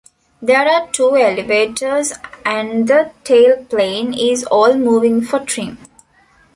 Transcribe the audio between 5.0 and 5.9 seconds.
for trim.